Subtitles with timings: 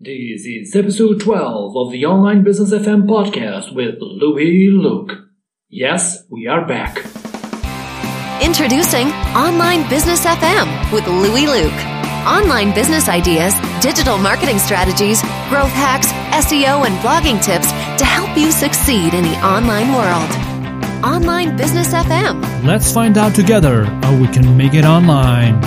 [0.00, 5.26] This is episode 12 of the Online Business FM podcast with Louis Luke.
[5.68, 6.98] Yes, we are back.
[8.40, 11.74] Introducing Online Business FM with Louis Luke.
[12.24, 16.06] Online business ideas, digital marketing strategies, growth hacks,
[16.46, 20.30] SEO, and blogging tips to help you succeed in the online world.
[21.04, 22.64] Online Business FM.
[22.64, 25.60] Let's find out together how we can make it online.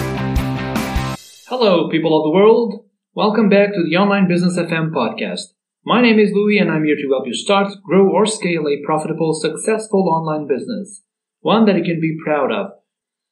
[1.49, 2.85] Hello, people of the world.
[3.13, 5.51] Welcome back to the Online Business FM podcast.
[5.83, 8.81] My name is Louis and I'm here to help you start, grow, or scale a
[8.85, 11.03] profitable, successful online business.
[11.41, 12.71] One that you can be proud of.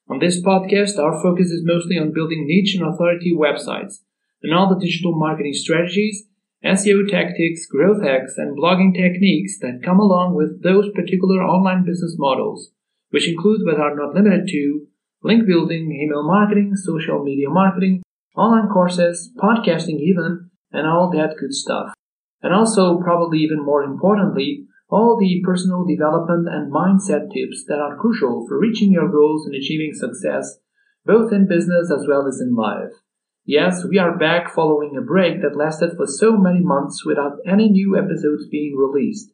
[0.10, 4.04] On this podcast, our focus is mostly on building niche and authority websites
[4.44, 6.26] and all the digital marketing strategies,
[6.62, 12.18] SEO tactics, growth hacks, and blogging techniques that come along with those particular online business
[12.20, 12.72] models,
[13.12, 14.88] which include but are not limited to
[15.24, 18.02] link building, email marketing, social media marketing,
[18.36, 21.94] online courses, podcasting even, and all that good stuff.
[22.42, 27.98] And also, probably even more importantly, all the personal development and mindset tips that are
[27.98, 30.58] crucial for reaching your goals and achieving success,
[31.06, 32.94] both in business as well as in life.
[33.46, 37.70] Yes, we are back following a break that lasted for so many months without any
[37.70, 39.32] new episodes being released.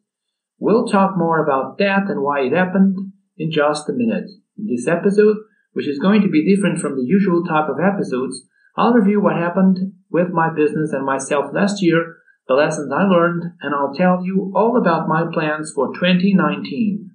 [0.58, 4.30] We'll talk more about that and why it happened in just a minute.
[4.56, 5.36] In this episode,
[5.72, 8.46] which is going to be different from the usual type of episodes,
[8.76, 13.42] I'll review what happened with my business and myself last year, the lessons I learned,
[13.60, 17.10] and I'll tell you all about my plans for 2019.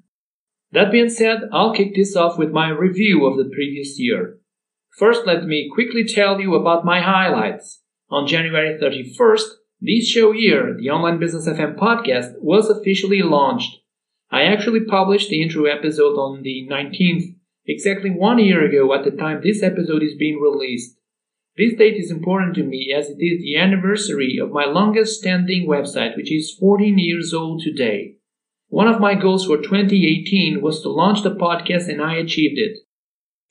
[0.72, 4.40] That being said, I'll kick this off with my review of the previous year.
[4.98, 7.82] First, let me quickly tell you about my highlights.
[8.10, 9.46] On January 31st,
[9.80, 13.78] this show year, the Online Business FM podcast was officially launched.
[14.32, 17.36] I actually published the intro episode on the 19th,
[17.68, 20.98] exactly one year ago at the time this episode is being released.
[21.62, 25.68] This date is important to me as it is the anniversary of my longest standing
[25.68, 28.16] website, which is 14 years old today.
[28.70, 32.80] One of my goals for 2018 was to launch the podcast and I achieved it.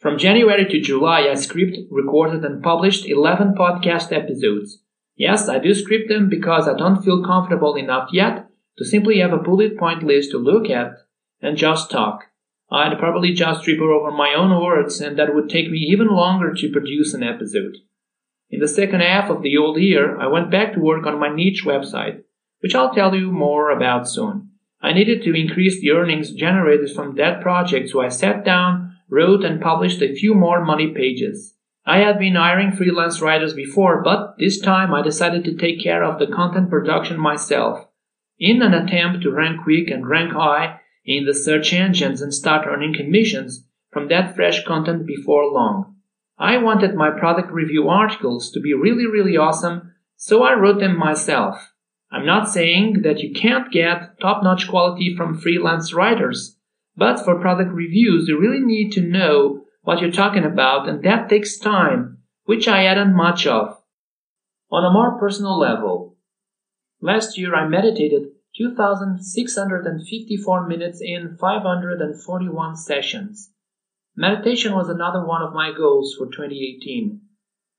[0.00, 4.82] From January to July, I script, recorded, and published 11 podcast episodes.
[5.14, 8.48] Yes, I do script them because I don't feel comfortable enough yet
[8.78, 10.94] to simply have a bullet point list to look at
[11.40, 12.24] and just talk.
[12.72, 16.52] I'd probably just trip over my own words, and that would take me even longer
[16.54, 17.76] to produce an episode.
[18.50, 21.32] In the second half of the old year, I went back to work on my
[21.32, 22.22] niche website,
[22.60, 24.50] which I'll tell you more about soon.
[24.82, 29.44] I needed to increase the earnings generated from that project, so I sat down, wrote,
[29.44, 31.54] and published a few more money pages.
[31.86, 36.02] I had been hiring freelance writers before, but this time I decided to take care
[36.02, 37.86] of the content production myself,
[38.38, 42.66] in an attempt to rank quick and rank high in the search engines and start
[42.66, 45.96] earning commissions from that fresh content before long.
[46.40, 50.98] I wanted my product review articles to be really, really awesome, so I wrote them
[50.98, 51.74] myself.
[52.10, 56.56] I'm not saying that you can't get top notch quality from freelance writers,
[56.96, 61.28] but for product reviews, you really need to know what you're talking about, and that
[61.28, 63.76] takes time, which I hadn't much of.
[64.72, 66.16] On a more personal level,
[67.02, 73.50] last year I meditated 2,654 minutes in 541 sessions.
[74.16, 77.20] Meditation was another one of my goals for 2018.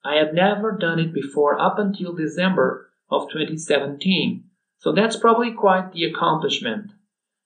[0.03, 4.45] I had never done it before up until December of 2017,
[4.79, 6.91] so that's probably quite the accomplishment.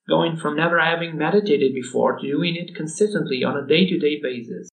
[0.07, 4.19] Going from never having meditated before to doing it consistently on a day to day
[4.21, 4.69] basis.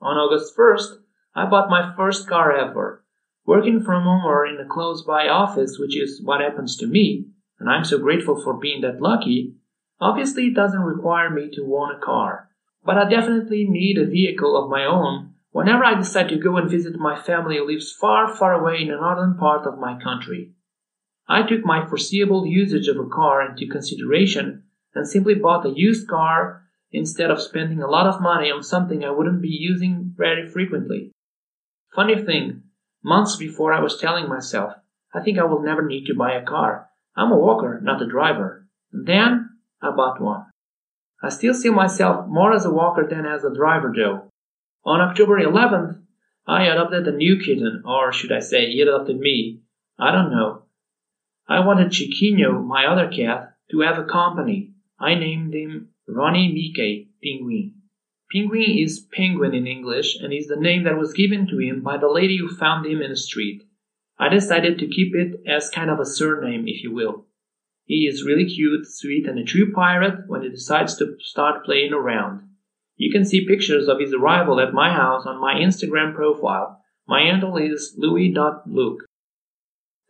[0.00, 0.98] On August 1st,
[1.34, 3.04] I bought my first car ever.
[3.44, 7.26] Working from home or in a close by office, which is what happens to me,
[7.58, 9.56] and I'm so grateful for being that lucky,
[10.00, 12.45] obviously it doesn't require me to own a car
[12.86, 16.70] but I definitely need a vehicle of my own whenever I decide to go and
[16.70, 20.52] visit my family who lives far, far away in the northern part of my country.
[21.28, 24.62] I took my foreseeable usage of a car into consideration
[24.94, 29.04] and simply bought a used car instead of spending a lot of money on something
[29.04, 31.10] I wouldn't be using very frequently.
[31.94, 32.62] Funny thing,
[33.02, 34.74] months before I was telling myself,
[35.12, 36.88] I think I will never need to buy a car.
[37.16, 38.66] I'm a walker, not a driver.
[38.92, 39.50] And then
[39.82, 40.44] I bought one.
[41.26, 44.30] I still see myself more as a walker than as a driver though.
[44.84, 46.00] On October 11th,
[46.46, 49.62] I adopted a new kitten, or should I say, he adopted me.
[49.98, 50.66] I don't know.
[51.48, 54.74] I wanted Chiquinho, my other cat, to have a company.
[55.00, 57.72] I named him Ronnie Mickey Pinguim.
[58.32, 61.96] Pinguim is penguin in English and is the name that was given to him by
[61.96, 63.64] the lady who found him in the street.
[64.16, 67.26] I decided to keep it as kind of a surname, if you will.
[67.86, 71.92] He is really cute, sweet, and a true pirate when he decides to start playing
[71.92, 72.48] around.
[72.96, 76.82] You can see pictures of his arrival at my house on my Instagram profile.
[77.06, 79.04] My handle is louis.luke.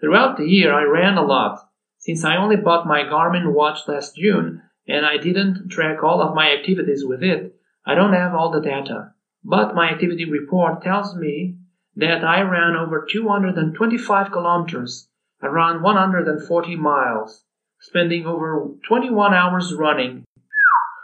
[0.00, 1.68] Throughout the year, I ran a lot.
[1.98, 6.34] Since I only bought my Garmin watch last June and I didn't track all of
[6.34, 9.12] my activities with it, I don't have all the data.
[9.44, 11.58] But my activity report tells me
[11.96, 15.08] that I ran over 225 kilometers,
[15.42, 17.44] around 140 miles,
[17.86, 20.24] spending over 21 hours running.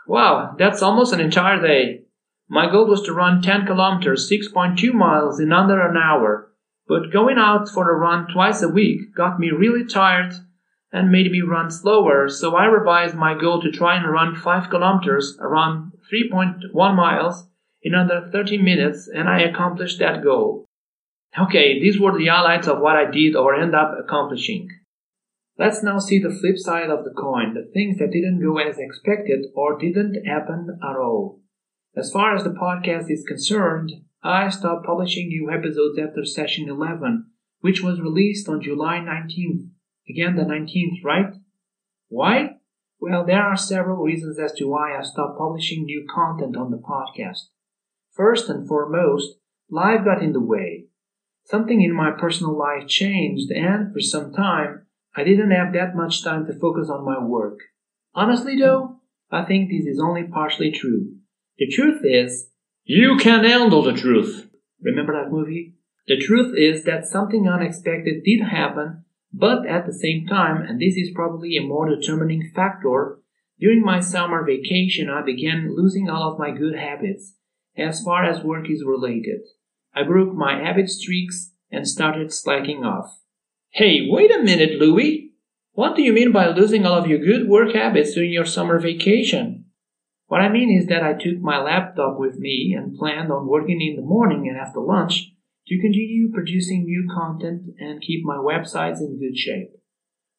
[0.06, 2.02] Wow, that's almost an entire day.
[2.48, 6.52] My goal was to run 10 kilometers, 6.2 miles in under an hour,
[6.88, 10.34] but going out for a run twice a week got me really tired
[10.92, 14.68] and made me run slower, so I revised my goal to try and run 5
[14.68, 17.46] kilometers, around 3.1 miles,
[17.82, 20.66] in under 30 minutes, and I accomplished that goal.
[21.38, 24.68] Okay, these were the highlights of what I did or end up accomplishing.
[25.62, 28.78] Let's now see the flip side of the coin, the things that didn't go as
[28.78, 31.40] expected or didn't happen at all.
[31.94, 33.92] As far as the podcast is concerned,
[34.24, 37.26] I stopped publishing new episodes after session 11,
[37.60, 39.68] which was released on July 19th.
[40.10, 41.32] Again, the 19th, right?
[42.08, 42.56] Why?
[42.98, 46.76] Well, there are several reasons as to why I stopped publishing new content on the
[46.76, 47.50] podcast.
[48.10, 49.36] First and foremost,
[49.70, 50.86] life got in the way.
[51.44, 54.81] Something in my personal life changed, and for some time,
[55.14, 57.58] I didn't have that much time to focus on my work.
[58.14, 59.00] Honestly, though,
[59.30, 61.14] I think this is only partially true.
[61.58, 62.48] The truth is,
[62.84, 64.48] you can handle the truth.
[64.80, 65.74] Remember that movie?
[66.08, 70.96] The truth is that something unexpected did happen, but at the same time, and this
[70.96, 73.18] is probably a more determining factor,
[73.60, 77.34] during my summer vacation I began losing all of my good habits
[77.76, 79.42] as far as work is related.
[79.94, 83.21] I broke my habit streaks and started slacking off.
[83.74, 85.32] Hey, wait a minute, Louis.
[85.72, 88.78] What do you mean by losing all of your good work habits during your summer
[88.78, 89.64] vacation?
[90.26, 93.80] What I mean is that I took my laptop with me and planned on working
[93.80, 95.32] in the morning and after lunch
[95.68, 99.70] to continue producing new content and keep my websites in good shape.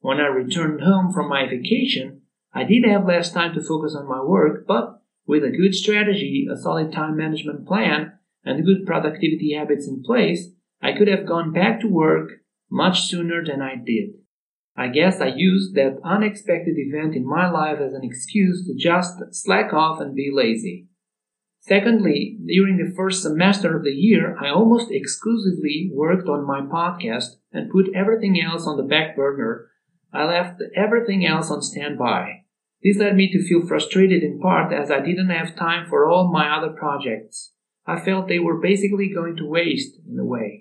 [0.01, 2.21] When I returned home from my vacation,
[2.53, 6.45] I did have less time to focus on my work, but with a good strategy,
[6.53, 8.13] a solid time management plan,
[8.45, 10.49] and good productivity habits in place,
[10.83, 12.42] I could have gone back to work
[12.73, 14.15] much sooner than I did.
[14.75, 19.13] I guess I used that unexpected event in my life as an excuse to just
[19.31, 20.87] slack off and be lazy.
[21.61, 27.35] Secondly, during the first semester of the year, I almost exclusively worked on my podcast
[27.53, 29.67] and put everything else on the back burner.
[30.11, 32.41] I left everything else on standby.
[32.83, 36.33] This led me to feel frustrated in part as I didn't have time for all
[36.33, 37.53] my other projects.
[37.85, 40.52] I felt they were basically going to waste in a way.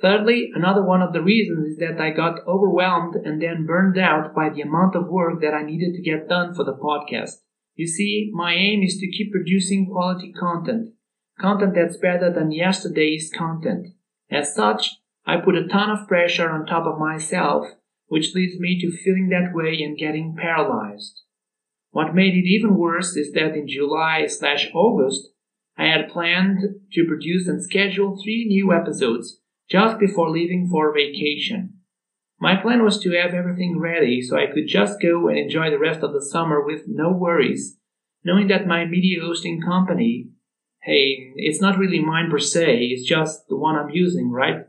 [0.00, 4.34] Thirdly, another one of the reasons is that I got overwhelmed and then burned out
[4.34, 7.42] by the amount of work that I needed to get done for the podcast.
[7.74, 10.90] You see, my aim is to keep producing quality content,
[11.38, 13.88] content that's better than yesterday's content.
[14.30, 17.66] As such, I put a ton of pressure on top of myself,
[18.06, 21.20] which leads me to feeling that way and getting paralyzed.
[21.90, 25.28] What made it even worse is that in July slash August,
[25.76, 26.60] I had planned
[26.92, 29.39] to produce and schedule three new episodes
[29.70, 31.74] just before leaving for vacation.
[32.40, 35.78] My plan was to have everything ready so I could just go and enjoy the
[35.78, 37.76] rest of the summer with no worries,
[38.24, 40.30] knowing that my media hosting company,
[40.82, 44.66] hey, it's not really mine per se, it's just the one I'm using, right?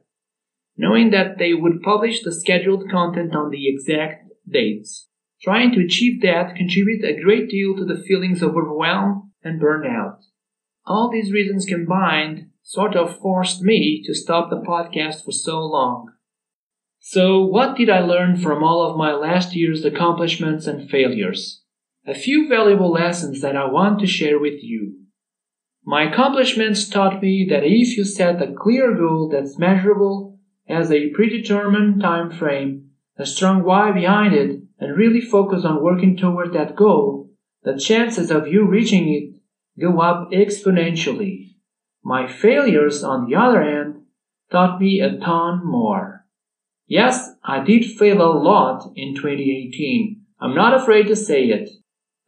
[0.78, 5.08] Knowing that they would publish the scheduled content on the exact dates.
[5.42, 10.18] Trying to achieve that contributed a great deal to the feelings of overwhelm and burnout.
[10.86, 16.12] All these reasons combined sort of forced me to stop the podcast for so long.
[17.00, 21.64] So, what did I learn from all of my last year's accomplishments and failures?
[22.06, 24.98] A few valuable lessons that I want to share with you.
[25.84, 31.10] My accomplishments taught me that if you set a clear goal that's measurable, has a
[31.10, 36.76] predetermined time frame, a strong why behind it, and really focus on working toward that
[36.76, 37.30] goal,
[37.64, 41.51] the chances of you reaching it go up exponentially.
[42.04, 44.04] My failures, on the other hand,
[44.52, 46.26] taught me a ton more.
[46.88, 50.22] Yes, I did fail a lot in 2018.
[50.40, 51.70] I'm not afraid to say it.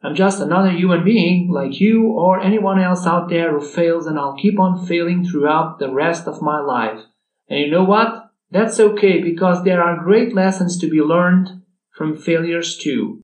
[0.02, 4.18] I'm just another human being like you or anyone else out there who fails and
[4.18, 7.00] I'll keep on failing throughout the rest of my life.
[7.48, 8.30] And you know what?
[8.50, 13.22] That's okay because there are great lessons to be learned from failures too.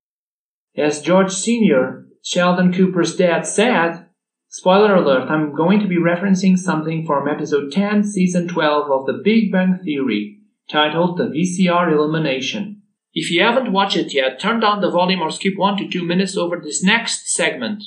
[0.75, 4.07] As George Sr., Sheldon Cooper's dad said,
[4.53, 9.21] Spoiler alert, I'm going to be referencing something from episode 10, season 12 of The
[9.23, 10.39] Big Bang Theory,
[10.69, 12.81] titled The VCR Illumination.
[13.13, 16.05] If you haven't watched it yet, turn down the volume or skip 1 to 2
[16.05, 17.81] minutes over this next segment.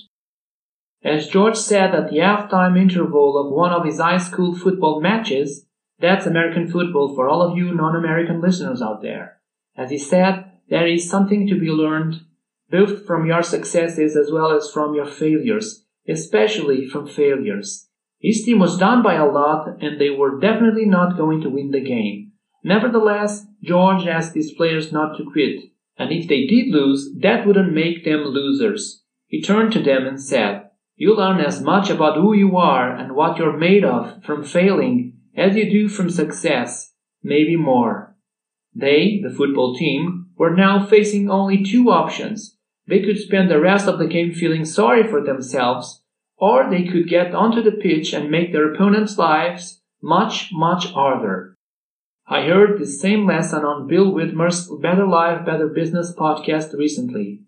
[1.02, 5.66] As George said at the halftime interval of one of his high school football matches,
[5.99, 9.38] That's American football for all of you non-American listeners out there.
[9.76, 12.23] As he said, there is something to be learned
[12.71, 17.88] both from your successes as well as from your failures, especially from failures.
[18.20, 21.70] His team was down by a lot and they were definitely not going to win
[21.70, 22.32] the game.
[22.62, 25.64] Nevertheless, George asked his players not to quit,
[25.99, 29.02] and if they did lose, that wouldn't make them losers.
[29.26, 33.14] He turned to them and said, You learn as much about who you are and
[33.14, 36.92] what you're made of from failing as you do from success,
[37.23, 38.16] maybe more.
[38.75, 42.53] They, the football team, were now facing only two options.
[42.87, 46.03] They could spend the rest of the game feeling sorry for themselves,
[46.37, 51.55] or they could get onto the pitch and make their opponents' lives much, much harder.
[52.26, 57.41] I heard the same lesson on Bill Whitmer's Better Life, Better Business podcast recently.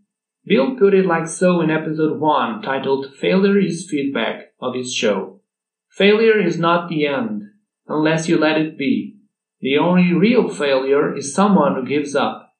[0.44, 5.40] Bill put it like so in episode 1, titled Failure is Feedback, of his show.
[5.90, 7.42] Failure is not the end,
[7.88, 9.16] unless you let it be.
[9.60, 12.54] The only real failure is someone who gives up.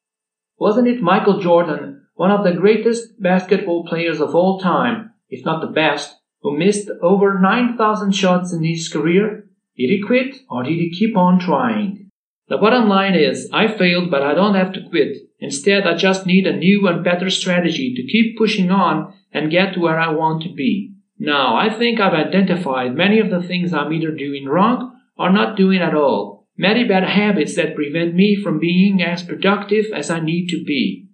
[0.58, 5.60] Wasn't it Michael Jordan, one of the greatest basketball players of all time, if not
[5.60, 9.48] the best, who missed over 9,000 shots in his career?
[9.76, 12.10] Did he quit or did he keep on trying?
[12.48, 15.16] The bottom line is, I failed, but I don't have to quit.
[15.40, 19.74] Instead, I just need a new and better strategy to keep pushing on and get
[19.74, 20.94] to where I want to be.
[21.18, 25.56] Now, I think I've identified many of the things I'm either doing wrong or not
[25.56, 26.46] doing at all.
[26.56, 31.05] Many bad habits that prevent me from being as productive as I need to be.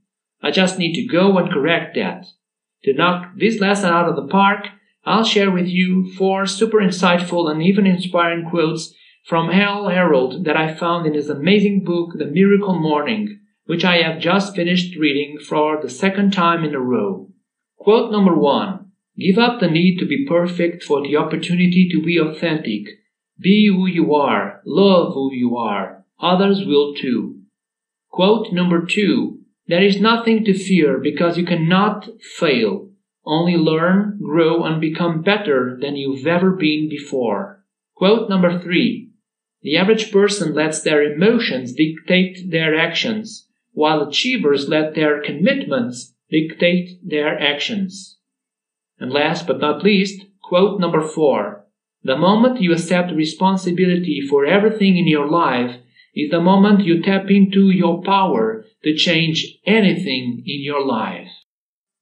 [0.42, 2.26] I just need to go and correct that.
[2.84, 4.66] To knock this lesson out of the park,
[5.04, 8.92] I'll share with you four super insightful and even inspiring quotes
[9.24, 13.98] from Hal Elrod that I found in his amazing book, The Miracle Morning, which I
[13.98, 17.30] have just finished reading for the second time in a row.
[17.78, 22.18] Quote number one Give up the need to be perfect for the opportunity to be
[22.18, 22.86] authentic.
[23.38, 26.04] Be who you are, love who you are.
[26.20, 27.42] Others will too.
[28.10, 32.90] Quote number two There is nothing to fear because you cannot fail.
[33.24, 37.64] Only learn, grow, and become better than you've ever been before.
[37.94, 39.12] Quote number three
[39.62, 46.98] the average person lets their emotions dictate their actions, while achievers let their commitments dictate
[47.08, 48.18] their actions.
[48.98, 51.64] And last but not least, quote number four.
[52.02, 55.76] The moment you accept responsibility for everything in your life
[56.14, 61.28] is the moment you tap into your power to change anything in your life.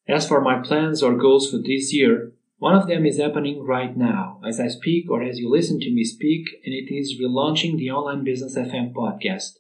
[0.09, 3.97] As for my plans or goals for this year, one of them is happening right
[3.97, 7.77] now as I speak or as you listen to me speak, and it is relaunching
[7.77, 9.53] the Online Business FM podcast.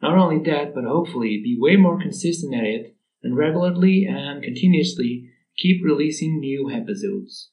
[0.00, 5.30] Not only that, but hopefully be way more consistent at it and regularly and continuously
[5.56, 7.50] keep releasing new episodes.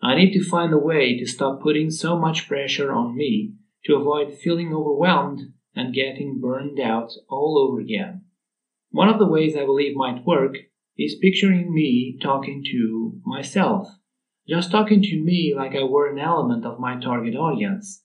[0.00, 3.96] I need to find a way to stop putting so much pressure on me to
[3.96, 8.22] avoid feeling overwhelmed and getting burned out all over again.
[8.90, 10.56] One of the ways I believe might work
[10.98, 13.88] is picturing me talking to myself
[14.48, 18.02] just talking to me like I were an element of my target audience.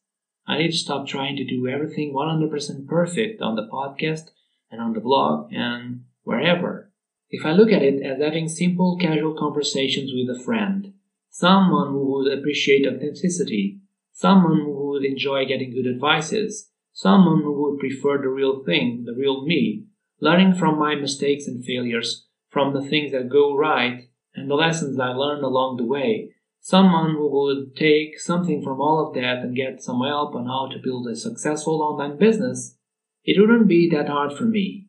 [0.47, 4.29] I need to stop trying to do everything 100% perfect on the podcast
[4.69, 6.91] and on the blog and wherever.
[7.29, 10.93] If I look at it as having simple, casual conversations with a friend,
[11.29, 13.79] someone who would appreciate authenticity,
[14.13, 19.13] someone who would enjoy getting good advices, someone who would prefer the real thing, the
[19.13, 19.85] real me,
[20.19, 24.99] learning from my mistakes and failures, from the things that go right and the lessons
[24.99, 26.31] I learned along the way.
[26.59, 30.69] Someone who would take something from all of that and get some help on how
[30.71, 32.75] to build a successful online business,
[33.23, 34.87] it wouldn't be that hard for me.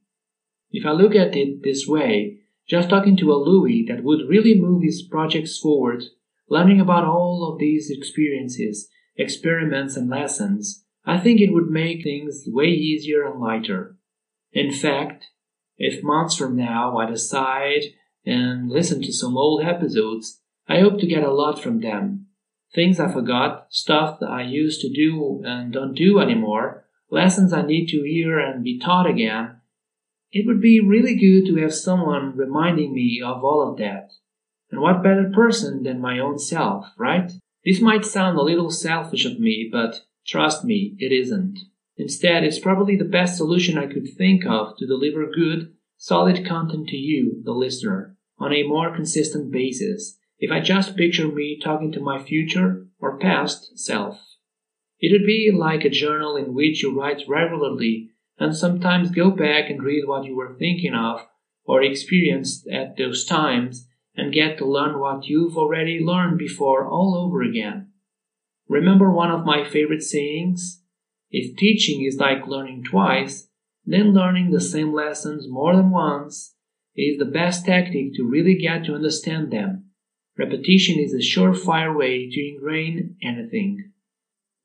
[0.70, 4.58] If I look at it this way, just talking to a Louis that would really
[4.58, 6.04] move his projects forward,
[6.48, 8.88] learning about all of these experiences,
[9.18, 13.96] experiments, and lessons, I think it would make things way easier and lighter.
[14.52, 15.24] In fact,
[15.78, 17.84] if months from now I decide
[18.26, 22.26] and listen to some old episodes, I hope to get a lot from them.
[22.74, 27.62] Things I forgot, stuff that I used to do and don't do anymore, lessons I
[27.62, 29.62] need to hear and be taught again.
[30.30, 34.10] It would be really good to have someone reminding me of all of that.
[34.70, 37.32] And what better person than my own self, right?
[37.64, 41.58] This might sound a little selfish of me, but trust me, it isn't.
[41.97, 46.88] Instead, it's probably the best solution I could think of to deliver good, solid content
[46.88, 51.90] to you, the listener on a more consistent basis if I just picture me talking
[51.92, 54.20] to my future or past self.
[55.00, 59.68] It would be like a journal in which you write regularly and sometimes go back
[59.68, 61.26] and read what you were thinking of
[61.64, 67.16] or experienced at those times and get to learn what you've already learned before all
[67.16, 67.88] over again.
[68.68, 70.82] Remember one of my favorite sayings?
[71.30, 73.48] If teaching is like learning twice,
[73.84, 76.54] then learning the same lessons more than once
[76.96, 79.90] is the best tactic to really get to understand them.
[80.37, 83.92] Repetition is a surefire way to ingrain anything.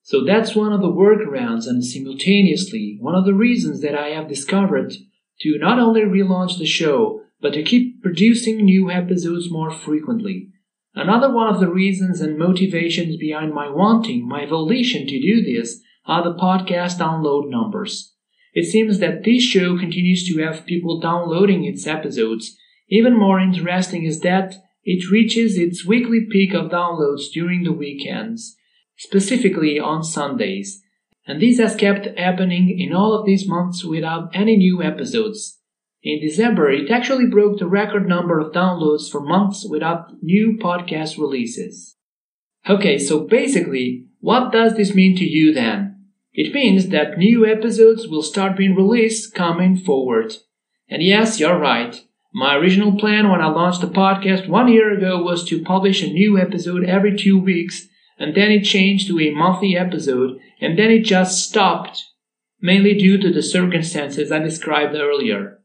[0.02, 4.28] So that's one of the workarounds and simultaneously one of the reasons that I have
[4.28, 4.94] discovered
[5.40, 10.53] to not only relaunch the show, but to keep producing new episodes more frequently.
[10.96, 15.82] Another one of the reasons and motivations behind my wanting, my volition to do this
[16.06, 18.14] are the podcast download numbers.
[18.54, 22.56] It seems that this show continues to have people downloading its episodes.
[22.90, 28.56] Even more interesting is that it reaches its weekly peak of downloads during the weekends,
[28.98, 30.84] specifically on Sundays.
[31.26, 35.58] And this has kept happening in all of these months without any new episodes.
[36.04, 41.18] In December, it actually broke the record number of downloads for months without new podcast
[41.18, 41.96] releases.
[42.68, 46.08] Okay, so basically, what does this mean to you then?
[46.34, 50.36] It means that new episodes will start being released coming forward.
[50.90, 51.96] And yes, you're right.
[52.34, 56.12] My original plan when I launched the podcast one year ago was to publish a
[56.12, 57.88] new episode every two weeks,
[58.20, 62.04] and then it changed to a monthly episode, and then it just stopped,
[62.60, 65.63] mainly due to the circumstances I described earlier.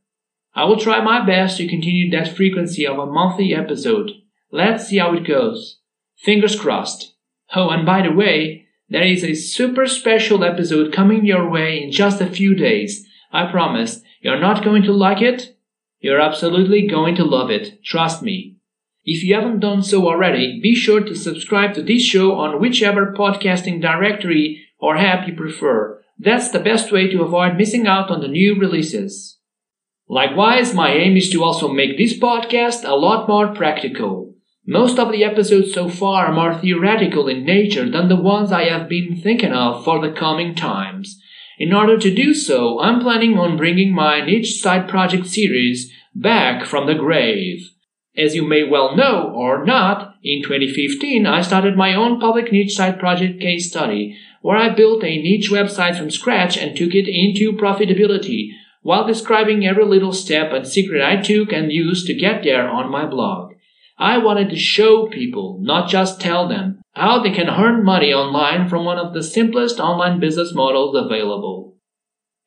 [0.58, 4.10] I will try my best to continue that frequency of a monthly episode.
[4.50, 5.78] Let's see how it goes.
[6.16, 7.14] Fingers crossed.
[7.54, 11.92] Oh, and by the way, there is a super special episode coming your way in
[11.92, 13.06] just a few days.
[13.32, 14.00] I promise.
[14.20, 15.56] You're not going to like it?
[16.00, 17.80] You're absolutely going to love it.
[17.84, 18.56] Trust me.
[19.04, 23.14] If you haven't done so already, be sure to subscribe to this show on whichever
[23.16, 26.02] podcasting directory or app you prefer.
[26.18, 29.37] That's the best way to avoid missing out on the new releases.
[30.08, 34.34] Likewise, my aim is to also make this podcast a lot more practical.
[34.66, 38.64] Most of the episodes so far are more theoretical in nature than the ones I
[38.64, 41.20] have been thinking of for the coming times.
[41.58, 46.64] In order to do so, I'm planning on bringing my niche side project series back
[46.64, 47.70] from the grave.
[48.16, 52.74] As you may well know or not, in 2015 I started my own public niche
[52.74, 57.08] site project case study where I built a niche website from scratch and took it
[57.08, 58.50] into profitability
[58.82, 62.90] while describing every little step and secret I took and used to get there on
[62.90, 63.52] my blog.
[63.98, 68.68] I wanted to show people, not just tell them, how they can earn money online
[68.68, 71.76] from one of the simplest online business models available.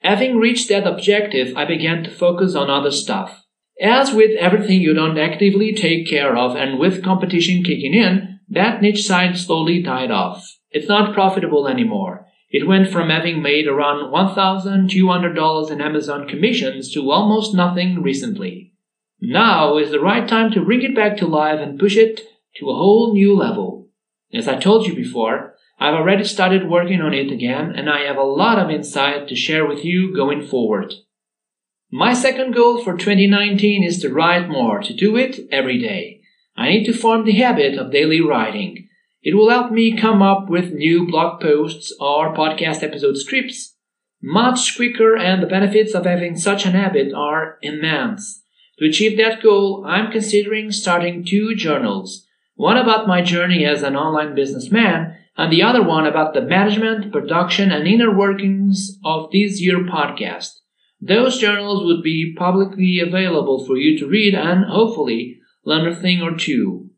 [0.02, 3.44] Having reached that objective, I began to focus on other stuff.
[3.82, 8.82] As with everything you don't actively take care of and with competition kicking in, that
[8.82, 10.58] niche side slowly died off.
[10.72, 12.28] It's not profitable anymore.
[12.52, 18.74] It went from having made around $1,200 in Amazon commissions to almost nothing recently.
[19.22, 22.22] Now is the right time to bring it back to life and push it
[22.58, 23.88] to a whole new level.
[24.34, 28.18] As I told you before, I've already started working on it again and I have
[28.18, 30.94] a lot of insight to share with you going forward.
[31.92, 36.22] My second goal for 2019 is to write more, to do it every day.
[36.58, 38.81] I need to form the habit of daily writing.
[39.24, 43.76] It will help me come up with new blog posts or podcast episode scripts
[44.22, 48.44] much quicker and the benefits of having such an habit are immense.
[48.78, 52.28] To achieve that goal, I'm considering starting two journals.
[52.56, 57.12] One about my journey as an online businessman and the other one about the management,
[57.12, 60.52] production, and inner workings of this year podcast.
[61.00, 66.22] Those journals would be publicly available for you to read and hopefully learn a thing
[66.22, 66.91] or two.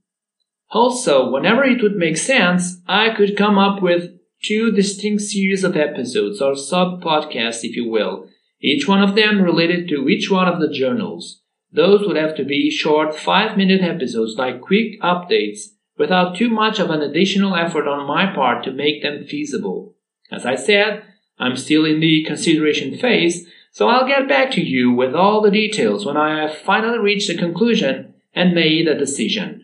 [0.73, 4.09] Also, whenever it would make sense, I could come up with
[4.43, 8.27] two distinct series of episodes or sub podcasts, if you will,
[8.59, 11.41] each one of them related to each one of the journals.
[11.71, 15.61] Those would have to be short five minute episodes like quick updates
[15.97, 19.93] without too much of an additional effort on my part to make them feasible.
[20.31, 21.03] As I said,
[21.37, 25.51] I'm still in the consideration phase, so I'll get back to you with all the
[25.51, 29.62] details when I have finally reached a conclusion and made a decision.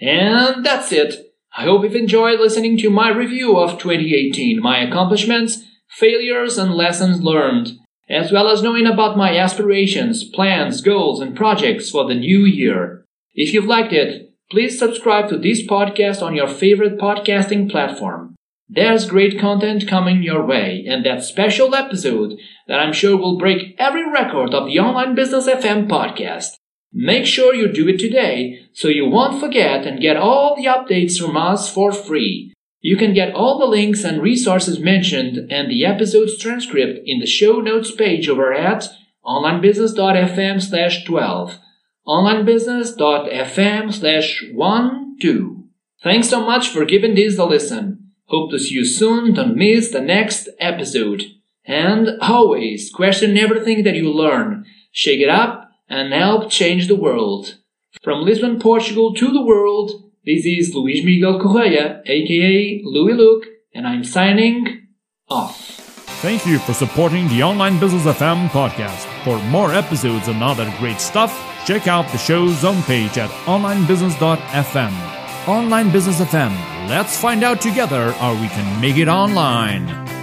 [0.00, 1.32] And that's it.
[1.56, 7.22] I hope you've enjoyed listening to my review of 2018, my accomplishments, failures, and lessons
[7.22, 7.78] learned,
[8.08, 13.04] as well as knowing about my aspirations, plans, goals, and projects for the new year.
[13.34, 18.34] If you've liked it, please subscribe to this podcast on your favorite podcasting platform.
[18.68, 23.76] There's great content coming your way, and that special episode that I'm sure will break
[23.78, 26.56] every record of the Online Business FM podcast.
[26.96, 31.18] Make sure you do it today so you won't forget and get all the updates
[31.18, 32.54] from us for free.
[32.80, 37.26] You can get all the links and resources mentioned and the episode's transcript in the
[37.26, 38.88] show notes page over at
[39.24, 41.58] onlinebusiness.fm slash 12.
[42.06, 45.64] onlinebusiness.fm slash 12.
[46.02, 48.10] Thanks so much for giving this a listen.
[48.26, 49.34] Hope to see you soon.
[49.34, 51.24] Don't miss the next episode.
[51.64, 54.66] And always question everything that you learn.
[54.92, 57.58] Shake it up and help change the world.
[58.02, 63.44] From Lisbon, Portugal to the world, this is Luis Miguel Correia, aka Louis Luke,
[63.74, 64.88] and I'm signing
[65.28, 65.80] off.
[66.22, 69.04] Thank you for supporting the Online Business FM podcast.
[69.24, 71.32] For more episodes and other great stuff,
[71.66, 74.92] check out the show's homepage at onlinebusiness.fm.
[75.46, 76.50] Online Business FM.
[76.88, 80.13] Let's find out together how we can make it online.